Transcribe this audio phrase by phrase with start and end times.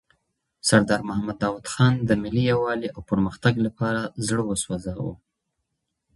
[0.67, 5.13] سردار محمد داود خان د ملي یووالي او پرمختګ لپاره زړه وسوزاوه.